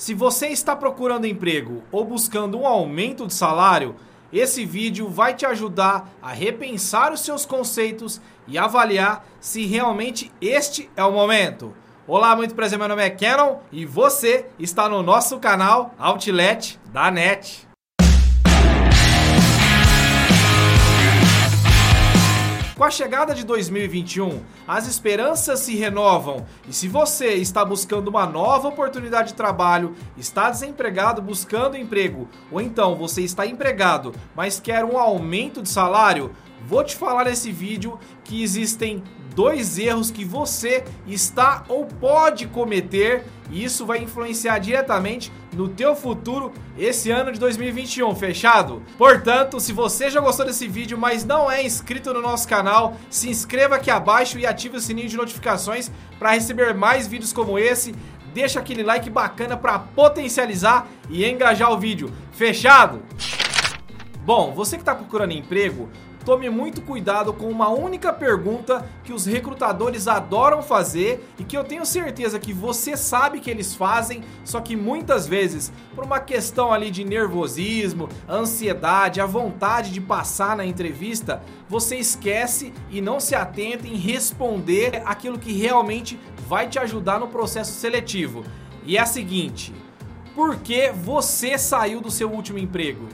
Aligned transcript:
Se 0.00 0.14
você 0.14 0.46
está 0.46 0.74
procurando 0.74 1.26
emprego 1.26 1.82
ou 1.92 2.02
buscando 2.06 2.58
um 2.58 2.66
aumento 2.66 3.26
de 3.26 3.34
salário, 3.34 3.96
esse 4.32 4.64
vídeo 4.64 5.10
vai 5.10 5.34
te 5.34 5.44
ajudar 5.44 6.08
a 6.22 6.32
repensar 6.32 7.12
os 7.12 7.20
seus 7.20 7.44
conceitos 7.44 8.18
e 8.48 8.56
avaliar 8.56 9.26
se 9.38 9.66
realmente 9.66 10.32
este 10.40 10.90
é 10.96 11.04
o 11.04 11.12
momento. 11.12 11.74
Olá, 12.06 12.34
muito 12.34 12.54
prazer, 12.54 12.78
meu 12.78 12.88
nome 12.88 13.02
é 13.02 13.10
Canon 13.10 13.58
e 13.70 13.84
você 13.84 14.46
está 14.58 14.88
no 14.88 15.02
nosso 15.02 15.38
canal 15.38 15.94
Outlet 15.98 16.80
da 16.86 17.10
NET. 17.10 17.69
Com 22.80 22.84
a 22.84 22.90
chegada 22.90 23.34
de 23.34 23.44
2021, 23.44 24.40
as 24.66 24.88
esperanças 24.88 25.60
se 25.60 25.76
renovam. 25.76 26.46
E 26.66 26.72
se 26.72 26.88
você 26.88 27.34
está 27.34 27.62
buscando 27.62 28.08
uma 28.08 28.24
nova 28.24 28.68
oportunidade 28.68 29.28
de 29.28 29.34
trabalho, 29.34 29.94
está 30.16 30.48
desempregado 30.48 31.20
buscando 31.20 31.76
emprego, 31.76 32.26
ou 32.50 32.58
então 32.58 32.96
você 32.96 33.20
está 33.20 33.46
empregado, 33.46 34.14
mas 34.34 34.58
quer 34.58 34.82
um 34.82 34.96
aumento 34.96 35.60
de 35.60 35.68
salário, 35.68 36.34
vou 36.66 36.82
te 36.82 36.96
falar 36.96 37.26
nesse 37.26 37.52
vídeo 37.52 37.98
que 38.24 38.42
existem 38.42 39.04
dois 39.34 39.78
erros 39.78 40.10
que 40.10 40.24
você 40.24 40.82
está 41.06 41.64
ou 41.68 41.84
pode 41.84 42.46
cometer 42.46 43.26
e 43.50 43.62
isso 43.62 43.84
vai 43.84 43.98
influenciar 43.98 44.58
diretamente 44.58 45.30
no 45.52 45.68
teu 45.68 45.94
futuro 45.96 46.52
esse 46.78 47.10
ano 47.10 47.32
de 47.32 47.40
2021, 47.40 48.14
fechado? 48.14 48.82
Portanto, 48.96 49.58
se 49.60 49.72
você 49.72 50.10
já 50.10 50.20
gostou 50.20 50.46
desse 50.46 50.68
vídeo, 50.68 50.96
mas 50.96 51.24
não 51.24 51.50
é 51.50 51.64
inscrito 51.64 52.12
no 52.14 52.22
nosso 52.22 52.46
canal, 52.48 52.96
se 53.08 53.28
inscreva 53.28 53.76
aqui 53.76 53.90
abaixo 53.90 54.38
e 54.38 54.46
ative 54.46 54.76
o 54.76 54.80
sininho 54.80 55.08
de 55.08 55.16
notificações 55.16 55.90
para 56.18 56.32
receber 56.32 56.74
mais 56.74 57.06
vídeos 57.06 57.32
como 57.32 57.58
esse. 57.58 57.94
Deixa 58.32 58.60
aquele 58.60 58.82
like 58.82 59.10
bacana 59.10 59.56
para 59.56 59.78
potencializar 59.78 60.86
e 61.08 61.24
engajar 61.24 61.72
o 61.72 61.78
vídeo. 61.78 62.12
Fechado? 62.32 63.02
Bom, 64.24 64.52
você 64.52 64.76
que 64.76 64.82
está 64.82 64.94
procurando 64.94 65.32
emprego, 65.32 65.88
tome 66.24 66.48
muito 66.50 66.82
cuidado 66.82 67.32
com 67.32 67.48
uma 67.48 67.68
única 67.68 68.12
pergunta 68.12 68.86
que 69.04 69.12
os 69.12 69.26
recrutadores 69.26 70.06
adoram 70.06 70.62
fazer 70.62 71.26
e 71.38 71.44
que 71.44 71.56
eu 71.56 71.64
tenho 71.64 71.84
certeza 71.86 72.38
que 72.38 72.52
você 72.52 72.96
sabe 72.96 73.40
que 73.40 73.50
eles 73.50 73.74
fazem, 73.74 74.22
só 74.44 74.60
que 74.60 74.76
muitas 74.76 75.26
vezes, 75.26 75.72
por 75.94 76.04
uma 76.04 76.20
questão 76.20 76.72
ali 76.72 76.90
de 76.90 77.04
nervosismo, 77.04 78.08
ansiedade, 78.28 79.20
a 79.20 79.26
vontade 79.26 79.90
de 79.90 80.00
passar 80.00 80.56
na 80.56 80.64
entrevista, 80.64 81.42
você 81.68 81.96
esquece 81.96 82.72
e 82.90 83.00
não 83.00 83.18
se 83.20 83.34
atenta 83.34 83.86
em 83.86 83.96
responder 83.96 85.02
aquilo 85.04 85.38
que 85.38 85.52
realmente 85.52 86.18
vai 86.46 86.68
te 86.68 86.78
ajudar 86.78 87.18
no 87.18 87.28
processo 87.28 87.72
seletivo. 87.72 88.44
E 88.84 88.96
é 88.96 89.00
a 89.00 89.06
seguinte: 89.06 89.72
por 90.34 90.56
que 90.56 90.90
você 90.90 91.58
saiu 91.58 92.00
do 92.00 92.10
seu 92.10 92.30
último 92.30 92.58
emprego? 92.58 93.08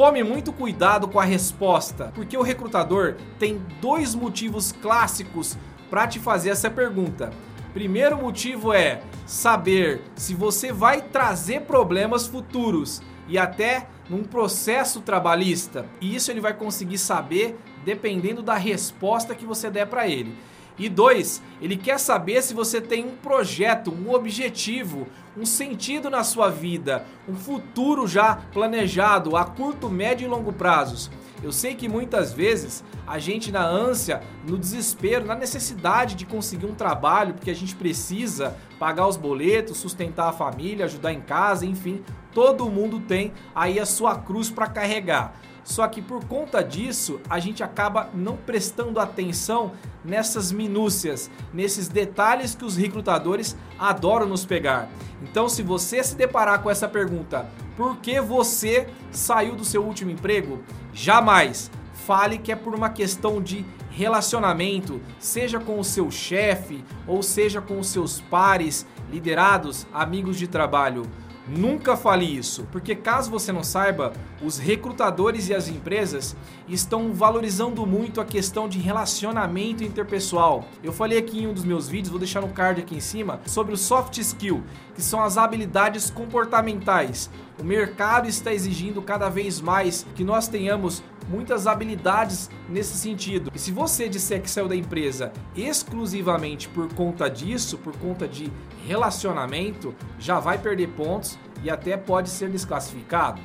Tome 0.00 0.22
muito 0.22 0.50
cuidado 0.50 1.06
com 1.06 1.20
a 1.20 1.24
resposta, 1.24 2.10
porque 2.14 2.34
o 2.34 2.40
recrutador 2.40 3.16
tem 3.38 3.60
dois 3.82 4.14
motivos 4.14 4.72
clássicos 4.72 5.58
para 5.90 6.06
te 6.06 6.18
fazer 6.18 6.48
essa 6.48 6.70
pergunta. 6.70 7.30
Primeiro 7.74 8.16
motivo 8.16 8.72
é 8.72 9.02
saber 9.26 10.00
se 10.16 10.34
você 10.34 10.72
vai 10.72 11.02
trazer 11.02 11.66
problemas 11.66 12.26
futuros 12.26 13.02
e 13.28 13.36
até 13.36 13.88
num 14.08 14.24
processo 14.24 15.02
trabalhista. 15.02 15.84
E 16.00 16.16
isso 16.16 16.30
ele 16.30 16.40
vai 16.40 16.54
conseguir 16.54 16.96
saber 16.96 17.60
dependendo 17.84 18.42
da 18.42 18.54
resposta 18.54 19.34
que 19.34 19.44
você 19.44 19.68
der 19.68 19.86
para 19.86 20.08
ele. 20.08 20.34
E 20.80 20.88
dois, 20.88 21.42
ele 21.60 21.76
quer 21.76 22.00
saber 22.00 22.40
se 22.42 22.54
você 22.54 22.80
tem 22.80 23.04
um 23.04 23.14
projeto, 23.14 23.92
um 23.92 24.14
objetivo, 24.14 25.06
um 25.36 25.44
sentido 25.44 26.08
na 26.08 26.24
sua 26.24 26.48
vida, 26.48 27.04
um 27.28 27.34
futuro 27.34 28.06
já 28.08 28.36
planejado 28.50 29.36
a 29.36 29.44
curto, 29.44 29.90
médio 29.90 30.24
e 30.24 30.28
longo 30.28 30.54
prazos. 30.54 31.10
Eu 31.42 31.52
sei 31.52 31.74
que 31.74 31.86
muitas 31.86 32.32
vezes 32.32 32.82
a 33.06 33.18
gente 33.18 33.52
na 33.52 33.62
ânsia, 33.62 34.22
no 34.48 34.56
desespero, 34.56 35.26
na 35.26 35.34
necessidade 35.34 36.14
de 36.14 36.24
conseguir 36.24 36.64
um 36.64 36.74
trabalho, 36.74 37.34
porque 37.34 37.50
a 37.50 37.54
gente 37.54 37.76
precisa 37.76 38.56
pagar 38.78 39.06
os 39.06 39.18
boletos, 39.18 39.76
sustentar 39.76 40.30
a 40.30 40.32
família, 40.32 40.86
ajudar 40.86 41.12
em 41.12 41.20
casa, 41.20 41.66
enfim, 41.66 42.02
todo 42.32 42.70
mundo 42.70 43.00
tem 43.00 43.34
aí 43.54 43.78
a 43.78 43.84
sua 43.84 44.16
cruz 44.16 44.48
para 44.48 44.66
carregar. 44.66 45.34
Só 45.70 45.86
que 45.86 46.02
por 46.02 46.24
conta 46.24 46.64
disso, 46.64 47.20
a 47.30 47.38
gente 47.38 47.62
acaba 47.62 48.10
não 48.12 48.36
prestando 48.36 48.98
atenção 48.98 49.70
nessas 50.04 50.50
minúcias, 50.50 51.30
nesses 51.54 51.86
detalhes 51.86 52.56
que 52.56 52.64
os 52.64 52.76
recrutadores 52.76 53.56
adoram 53.78 54.26
nos 54.26 54.44
pegar. 54.44 54.88
Então, 55.22 55.48
se 55.48 55.62
você 55.62 56.02
se 56.02 56.16
deparar 56.16 56.60
com 56.60 56.68
essa 56.68 56.88
pergunta, 56.88 57.48
por 57.76 57.98
que 57.98 58.20
você 58.20 58.88
saiu 59.12 59.54
do 59.54 59.64
seu 59.64 59.84
último 59.84 60.10
emprego? 60.10 60.58
Jamais 60.92 61.70
fale 62.04 62.38
que 62.38 62.50
é 62.50 62.56
por 62.56 62.74
uma 62.74 62.90
questão 62.90 63.40
de 63.40 63.64
relacionamento, 63.92 65.00
seja 65.20 65.60
com 65.60 65.78
o 65.78 65.84
seu 65.84 66.10
chefe 66.10 66.84
ou 67.06 67.22
seja 67.22 67.60
com 67.60 67.78
os 67.78 67.86
seus 67.86 68.20
pares, 68.20 68.84
liderados, 69.08 69.86
amigos 69.92 70.36
de 70.36 70.48
trabalho. 70.48 71.04
Nunca 71.48 71.96
fale 71.96 72.24
isso, 72.24 72.66
porque 72.70 72.94
caso 72.94 73.30
você 73.30 73.50
não 73.50 73.64
saiba, 73.64 74.12
os 74.42 74.58
recrutadores 74.58 75.48
e 75.48 75.54
as 75.54 75.68
empresas 75.68 76.36
estão 76.68 77.12
valorizando 77.12 77.84
muito 77.86 78.20
a 78.20 78.24
questão 78.24 78.68
de 78.68 78.78
relacionamento 78.78 79.82
interpessoal. 79.82 80.64
Eu 80.82 80.92
falei 80.92 81.18
aqui 81.18 81.42
em 81.42 81.46
um 81.46 81.52
dos 81.52 81.64
meus 81.64 81.88
vídeos, 81.88 82.10
vou 82.10 82.18
deixar 82.18 82.40
no 82.40 82.50
card 82.50 82.82
aqui 82.82 82.94
em 82.94 83.00
cima, 83.00 83.40
sobre 83.46 83.72
o 83.72 83.76
soft 83.76 84.18
skill, 84.18 84.62
que 84.94 85.02
são 85.02 85.22
as 85.22 85.38
habilidades 85.38 86.10
comportamentais. 86.10 87.30
O 87.58 87.64
mercado 87.64 88.28
está 88.28 88.52
exigindo 88.52 89.02
cada 89.02 89.28
vez 89.28 89.60
mais 89.60 90.06
que 90.14 90.22
nós 90.22 90.46
tenhamos 90.46 91.02
muitas 91.30 91.66
habilidades 91.66 92.50
nesse 92.68 92.96
sentido. 92.96 93.50
E 93.54 93.58
se 93.58 93.70
você 93.70 94.08
disser 94.08 94.42
que 94.42 94.50
saiu 94.50 94.68
da 94.68 94.76
empresa 94.76 95.32
exclusivamente 95.54 96.68
por 96.68 96.92
conta 96.92 97.30
disso, 97.30 97.78
por 97.78 97.96
conta 97.96 98.26
de 98.26 98.52
relacionamento, 98.86 99.94
já 100.18 100.40
vai 100.40 100.58
perder 100.58 100.88
pontos 100.88 101.38
e 101.62 101.70
até 101.70 101.96
pode 101.96 102.28
ser 102.28 102.50
desclassificado. 102.50 103.40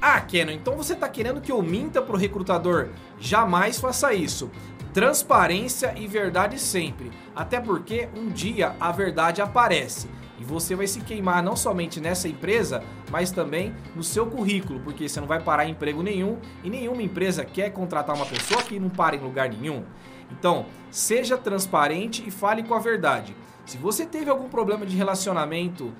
Ah, 0.00 0.20
Kenan, 0.20 0.52
então 0.52 0.76
você 0.76 0.92
está 0.92 1.08
querendo 1.08 1.40
que 1.40 1.50
eu 1.50 1.60
minta 1.60 2.00
pro 2.00 2.16
recrutador? 2.16 2.90
Jamais 3.18 3.80
faça 3.80 4.14
isso. 4.14 4.48
Transparência 4.94 5.92
e 5.96 6.06
verdade 6.06 6.58
sempre. 6.58 7.10
Até 7.34 7.60
porque 7.60 8.08
um 8.16 8.28
dia 8.28 8.76
a 8.80 8.92
verdade 8.92 9.42
aparece. 9.42 10.08
E 10.38 10.44
você 10.44 10.76
vai 10.76 10.86
se 10.86 11.00
queimar 11.00 11.42
não 11.42 11.56
somente 11.56 12.00
nessa 12.00 12.28
empresa, 12.28 12.82
mas 13.10 13.30
também 13.30 13.74
no 13.94 14.02
seu 14.02 14.26
currículo, 14.26 14.80
porque 14.80 15.08
você 15.08 15.20
não 15.20 15.26
vai 15.26 15.40
parar 15.40 15.66
em 15.66 15.72
emprego 15.72 16.02
nenhum 16.02 16.38
e 16.62 16.70
nenhuma 16.70 17.02
empresa 17.02 17.44
quer 17.44 17.70
contratar 17.70 18.14
uma 18.14 18.26
pessoa 18.26 18.62
que 18.62 18.78
não 18.78 18.88
para 18.88 19.16
em 19.16 19.20
lugar 19.20 19.48
nenhum. 19.48 19.84
Então, 20.30 20.66
seja 20.90 21.36
transparente 21.36 22.22
e 22.26 22.30
fale 22.30 22.62
com 22.62 22.74
a 22.74 22.78
verdade. 22.78 23.34
Se 23.64 23.76
você 23.76 24.06
teve 24.06 24.30
algum 24.30 24.48
problema 24.48 24.86
de 24.86 24.96
relacionamento, 24.96 25.92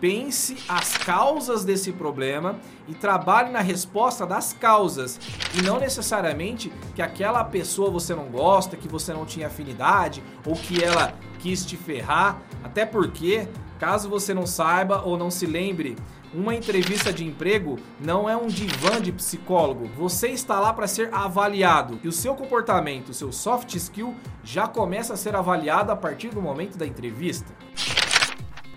pense 0.00 0.58
as 0.68 0.96
causas 0.98 1.64
desse 1.64 1.92
problema 1.92 2.56
e 2.86 2.94
trabalhe 2.94 3.50
na 3.50 3.60
resposta 3.60 4.26
das 4.26 4.52
causas 4.52 5.18
e 5.54 5.62
não 5.62 5.80
necessariamente 5.80 6.70
que 6.94 7.02
aquela 7.02 7.42
pessoa 7.44 7.90
você 7.90 8.14
não 8.14 8.26
gosta, 8.26 8.76
que 8.76 8.88
você 8.88 9.12
não 9.12 9.24
tinha 9.24 9.46
afinidade 9.46 10.22
ou 10.44 10.54
que 10.54 10.82
ela 10.82 11.14
quis 11.46 11.64
te 11.64 11.76
ferrar, 11.76 12.42
até 12.64 12.84
porque 12.84 13.46
Caso 13.78 14.08
você 14.08 14.32
não 14.32 14.46
saiba 14.46 15.02
ou 15.02 15.18
não 15.18 15.30
se 15.30 15.44
lembre, 15.44 15.96
uma 16.32 16.54
entrevista 16.54 17.12
de 17.12 17.26
emprego 17.26 17.78
não 18.00 18.28
é 18.28 18.34
um 18.34 18.46
divã 18.46 19.00
de 19.00 19.12
psicólogo. 19.12 19.86
Você 19.96 20.28
está 20.28 20.58
lá 20.58 20.72
para 20.72 20.86
ser 20.86 21.12
avaliado 21.12 22.00
e 22.02 22.08
o 22.08 22.12
seu 22.12 22.34
comportamento, 22.34 23.10
o 23.10 23.14
seu 23.14 23.30
soft 23.30 23.74
skill 23.74 24.14
já 24.42 24.66
começa 24.66 25.12
a 25.12 25.16
ser 25.16 25.36
avaliado 25.36 25.92
a 25.92 25.96
partir 25.96 26.30
do 26.30 26.40
momento 26.40 26.78
da 26.78 26.86
entrevista. 26.86 27.52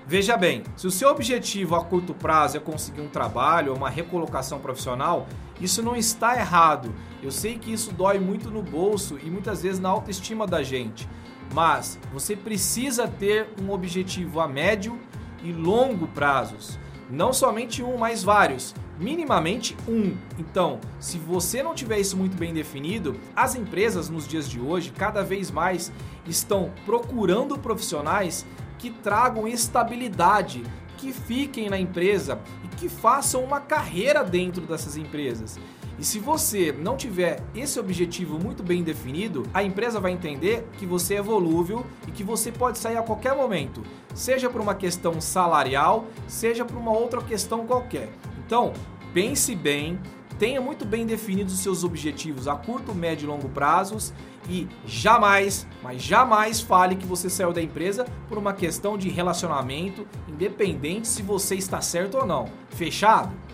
Veja 0.05 0.35
bem, 0.35 0.63
se 0.75 0.85
o 0.85 0.91
seu 0.91 1.09
objetivo 1.09 1.75
a 1.75 1.85
curto 1.85 2.13
prazo 2.13 2.57
é 2.57 2.59
conseguir 2.59 3.01
um 3.01 3.07
trabalho 3.07 3.71
ou 3.71 3.77
uma 3.77 3.89
recolocação 3.89 4.59
profissional, 4.59 5.27
isso 5.61 5.81
não 5.81 5.95
está 5.95 6.35
errado. 6.35 6.93
Eu 7.23 7.31
sei 7.31 7.57
que 7.57 7.71
isso 7.71 7.93
dói 7.93 8.19
muito 8.19 8.49
no 8.51 8.61
bolso 8.61 9.17
e 9.23 9.29
muitas 9.29 9.61
vezes 9.61 9.79
na 9.79 9.87
autoestima 9.87 10.45
da 10.45 10.61
gente 10.61 11.07
mas 11.53 11.99
você 12.13 12.35
precisa 12.35 13.07
ter 13.07 13.47
um 13.61 13.71
objetivo 13.71 14.39
a 14.39 14.47
médio 14.47 14.99
e 15.43 15.51
longo 15.51 16.07
prazos. 16.07 16.77
Não 17.09 17.33
somente 17.33 17.81
um, 17.81 17.97
mas 17.97 18.23
vários. 18.23 18.75
Minimamente 18.99 19.75
um. 19.87 20.15
Então, 20.37 20.79
se 20.99 21.17
você 21.17 21.63
não 21.63 21.73
tiver 21.73 21.99
isso 21.99 22.15
muito 22.15 22.37
bem 22.37 22.53
definido, 22.53 23.19
as 23.35 23.55
empresas 23.55 24.09
nos 24.09 24.27
dias 24.27 24.47
de 24.47 24.59
hoje 24.59 24.91
cada 24.91 25.23
vez 25.23 25.49
mais 25.49 25.91
estão 26.27 26.71
procurando 26.85 27.57
profissionais 27.57 28.45
que 28.77 28.91
tragam 28.91 29.47
estabilidade, 29.47 30.63
que 30.97 31.11
fiquem 31.11 31.69
na 31.69 31.79
empresa 31.79 32.39
e 32.63 32.67
que 32.75 32.87
façam 32.87 33.43
uma 33.43 33.59
carreira 33.59 34.23
dentro 34.23 34.61
dessas 34.61 34.95
empresas. 34.95 35.57
E 35.99 36.05
se 36.05 36.17
você 36.17 36.71
não 36.71 36.95
tiver 36.95 37.43
esse 37.53 37.77
objetivo 37.77 38.39
muito 38.39 38.63
bem 38.63 38.81
definido, 38.81 39.43
a 39.53 39.61
empresa 39.61 39.99
vai 39.99 40.13
entender 40.13 40.65
que 40.77 40.85
você 40.85 41.15
é 41.15 41.21
volúvel 41.21 41.85
e 42.07 42.11
que 42.11 42.23
você 42.23 42.53
pode 42.53 42.77
sair 42.77 42.95
a 42.95 43.01
qualquer 43.01 43.35
momento, 43.35 43.83
seja 44.15 44.49
por 44.49 44.61
uma 44.61 44.73
questão 44.73 45.19
salarial, 45.19 46.07
seja 46.25 46.63
por 46.63 46.77
uma 46.77 46.91
outra 46.91 47.21
questão 47.21 47.67
qualquer. 47.67 48.09
Então, 48.45 48.71
pense 49.13 49.53
bem, 49.53 49.99
tenha 50.39 50.61
muito 50.61 50.85
bem 50.85 51.05
definidos 51.05 51.53
os 51.53 51.59
seus 51.59 51.83
objetivos 51.83 52.47
a 52.47 52.55
curto, 52.55 52.95
médio 52.95 53.25
e 53.25 53.27
longo 53.27 53.49
prazos 53.49 54.13
e 54.47 54.69
jamais, 54.85 55.67
mas 55.83 56.01
jamais 56.01 56.61
fale 56.61 56.95
que 56.95 57.05
você 57.05 57.29
saiu 57.29 57.51
da 57.51 57.61
empresa 57.61 58.05
por 58.29 58.37
uma 58.37 58.53
questão 58.53 58.97
de 58.97 59.09
relacionamento, 59.09 60.07
independente 60.29 61.09
se 61.09 61.21
você 61.21 61.55
está 61.55 61.81
certo 61.81 62.19
ou 62.19 62.25
não. 62.25 62.45
Fechado? 62.69 63.48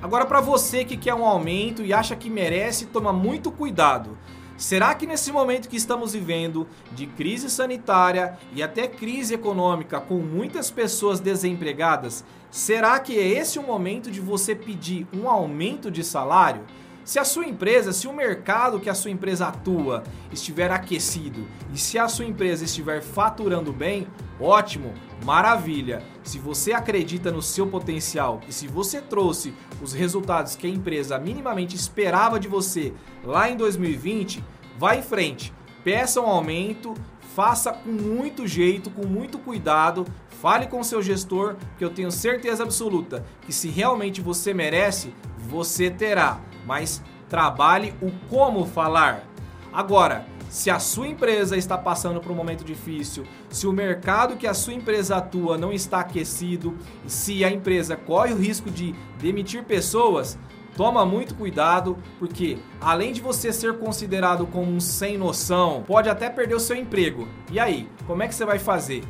Agora 0.00 0.24
para 0.24 0.40
você 0.40 0.84
que 0.84 0.96
quer 0.96 1.14
um 1.14 1.24
aumento 1.24 1.82
e 1.82 1.92
acha 1.92 2.14
que 2.14 2.30
merece, 2.30 2.86
toma 2.86 3.12
muito 3.12 3.50
cuidado. 3.50 4.16
Será 4.56 4.94
que 4.94 5.06
nesse 5.06 5.32
momento 5.32 5.68
que 5.68 5.76
estamos 5.76 6.12
vivendo 6.12 6.68
de 6.92 7.06
crise 7.06 7.50
sanitária 7.50 8.38
e 8.52 8.62
até 8.62 8.86
crise 8.86 9.34
econômica 9.34 10.00
com 10.00 10.18
muitas 10.18 10.70
pessoas 10.70 11.18
desempregadas, 11.18 12.24
será 12.48 12.98
que 13.00 13.18
é 13.18 13.26
esse 13.26 13.58
o 13.58 13.62
momento 13.62 14.08
de 14.08 14.20
você 14.20 14.54
pedir 14.54 15.06
um 15.12 15.28
aumento 15.28 15.90
de 15.90 16.04
salário? 16.04 16.62
Se 17.08 17.18
a 17.18 17.24
sua 17.24 17.46
empresa, 17.46 17.90
se 17.90 18.06
o 18.06 18.12
mercado 18.12 18.78
que 18.78 18.90
a 18.90 18.94
sua 18.94 19.10
empresa 19.10 19.48
atua 19.48 20.02
estiver 20.30 20.70
aquecido 20.70 21.48
e 21.72 21.78
se 21.78 21.98
a 21.98 22.06
sua 22.06 22.26
empresa 22.26 22.66
estiver 22.66 23.00
faturando 23.00 23.72
bem, 23.72 24.06
ótimo, 24.38 24.92
maravilha. 25.24 26.02
Se 26.22 26.38
você 26.38 26.74
acredita 26.74 27.32
no 27.32 27.40
seu 27.40 27.66
potencial 27.66 28.42
e 28.46 28.52
se 28.52 28.66
você 28.66 29.00
trouxe 29.00 29.54
os 29.80 29.94
resultados 29.94 30.54
que 30.54 30.66
a 30.66 30.70
empresa 30.70 31.18
minimamente 31.18 31.74
esperava 31.74 32.38
de 32.38 32.46
você 32.46 32.92
lá 33.24 33.48
em 33.48 33.56
2020, 33.56 34.44
vá 34.78 34.94
em 34.94 35.00
frente, 35.02 35.50
peça 35.82 36.20
um 36.20 36.26
aumento, 36.26 36.92
faça 37.34 37.72
com 37.72 37.88
muito 37.88 38.46
jeito, 38.46 38.90
com 38.90 39.06
muito 39.06 39.38
cuidado, 39.38 40.04
fale 40.42 40.66
com 40.66 40.84
seu 40.84 41.00
gestor, 41.00 41.56
que 41.78 41.84
eu 41.86 41.88
tenho 41.88 42.12
certeza 42.12 42.64
absoluta 42.64 43.24
que 43.46 43.52
se 43.52 43.68
realmente 43.68 44.20
você 44.20 44.52
merece, 44.52 45.14
você 45.38 45.88
terá 45.88 46.38
mas 46.68 47.02
trabalhe 47.30 47.94
o 48.02 48.10
como 48.28 48.66
falar. 48.66 49.26
Agora, 49.72 50.26
se 50.50 50.70
a 50.70 50.78
sua 50.78 51.08
empresa 51.08 51.56
está 51.56 51.76
passando 51.76 52.20
por 52.20 52.30
um 52.30 52.34
momento 52.34 52.62
difícil, 52.62 53.24
se 53.48 53.66
o 53.66 53.72
mercado 53.72 54.36
que 54.36 54.46
a 54.46 54.54
sua 54.54 54.74
empresa 54.74 55.16
atua 55.16 55.56
não 55.56 55.72
está 55.72 56.00
aquecido, 56.00 56.76
se 57.06 57.42
a 57.44 57.50
empresa 57.50 57.96
corre 57.96 58.32
o 58.32 58.38
risco 58.38 58.70
de 58.70 58.94
demitir 59.18 59.64
pessoas, 59.64 60.38
toma 60.76 61.04
muito 61.04 61.34
cuidado, 61.34 61.98
porque 62.18 62.58
além 62.80 63.12
de 63.12 63.20
você 63.20 63.52
ser 63.52 63.78
considerado 63.78 64.46
como 64.46 64.70
um 64.70 64.80
sem 64.80 65.18
noção, 65.18 65.84
pode 65.86 66.08
até 66.08 66.30
perder 66.30 66.54
o 66.54 66.60
seu 66.60 66.76
emprego. 66.76 67.26
E 67.50 67.58
aí, 67.58 67.88
como 68.06 68.22
é 68.22 68.28
que 68.28 68.34
você 68.34 68.44
vai 68.44 68.58
fazer? 68.58 69.02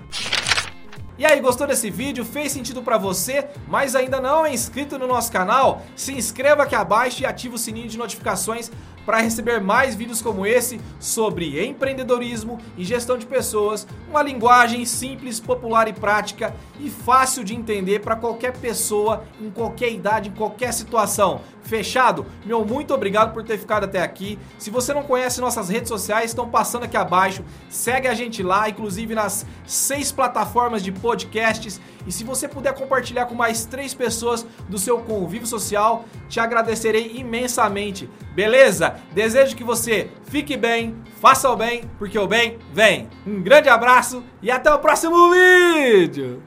E 1.18 1.26
aí, 1.26 1.40
gostou 1.40 1.66
desse 1.66 1.90
vídeo? 1.90 2.24
Fez 2.24 2.52
sentido 2.52 2.80
para 2.80 2.96
você, 2.96 3.48
mas 3.66 3.96
ainda 3.96 4.20
não 4.20 4.46
é 4.46 4.54
inscrito 4.54 4.96
no 4.96 5.08
nosso 5.08 5.32
canal? 5.32 5.82
Se 5.96 6.12
inscreva 6.12 6.62
aqui 6.62 6.76
abaixo 6.76 7.20
e 7.20 7.26
ative 7.26 7.56
o 7.56 7.58
sininho 7.58 7.88
de 7.88 7.98
notificações 7.98 8.70
para 9.04 9.18
receber 9.18 9.60
mais 9.60 9.96
vídeos 9.96 10.22
como 10.22 10.46
esse 10.46 10.80
sobre 11.00 11.66
empreendedorismo 11.66 12.60
e 12.76 12.84
gestão 12.84 13.18
de 13.18 13.26
pessoas, 13.26 13.84
uma 14.08 14.22
linguagem 14.22 14.84
simples, 14.84 15.40
popular 15.40 15.88
e 15.88 15.92
prática 15.92 16.54
e 16.78 16.88
fácil 16.88 17.42
de 17.42 17.52
entender 17.52 18.00
para 18.00 18.14
qualquer 18.14 18.52
pessoa, 18.58 19.24
em 19.40 19.50
qualquer 19.50 19.90
idade, 19.90 20.28
em 20.28 20.32
qualquer 20.32 20.72
situação. 20.72 21.40
Fechado? 21.68 22.24
Meu 22.46 22.64
muito 22.64 22.94
obrigado 22.94 23.34
por 23.34 23.44
ter 23.44 23.58
ficado 23.58 23.84
até 23.84 24.00
aqui. 24.00 24.38
Se 24.58 24.70
você 24.70 24.94
não 24.94 25.02
conhece 25.02 25.38
nossas 25.38 25.68
redes 25.68 25.88
sociais, 25.88 26.30
estão 26.30 26.48
passando 26.48 26.84
aqui 26.84 26.96
abaixo. 26.96 27.44
Segue 27.68 28.08
a 28.08 28.14
gente 28.14 28.42
lá, 28.42 28.70
inclusive 28.70 29.14
nas 29.14 29.44
seis 29.66 30.10
plataformas 30.10 30.82
de 30.82 30.90
podcasts. 30.90 31.78
E 32.06 32.10
se 32.10 32.24
você 32.24 32.48
puder 32.48 32.72
compartilhar 32.72 33.26
com 33.26 33.34
mais 33.34 33.66
três 33.66 33.92
pessoas 33.92 34.46
do 34.66 34.78
seu 34.78 34.98
convívio 35.00 35.46
social, 35.46 36.06
te 36.26 36.40
agradecerei 36.40 37.12
imensamente. 37.16 38.08
Beleza? 38.34 38.96
Desejo 39.12 39.54
que 39.54 39.62
você 39.62 40.10
fique 40.24 40.56
bem, 40.56 40.96
faça 41.20 41.50
o 41.50 41.56
bem, 41.56 41.82
porque 41.98 42.18
o 42.18 42.26
bem 42.26 42.58
vem. 42.72 43.10
Um 43.26 43.42
grande 43.42 43.68
abraço 43.68 44.24
e 44.40 44.50
até 44.50 44.72
o 44.72 44.78
próximo 44.78 45.30
vídeo! 45.30 46.42